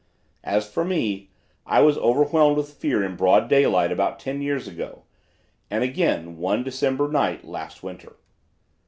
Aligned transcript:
"As 0.43 0.67
for 0.67 0.83
me 0.83 1.29
I 1.63 1.81
was 1.83 1.95
overwhelmed 1.99 2.57
with 2.57 2.73
fear 2.73 3.03
in 3.03 3.15
broad 3.15 3.47
daylight 3.47 3.91
about 3.91 4.17
ten 4.17 4.41
years 4.41 4.67
ago 4.67 5.03
and 5.69 5.83
again 5.83 6.37
one 6.39 6.63
December 6.63 7.07
night 7.07 7.45
last 7.45 7.83
winter. 7.83 8.15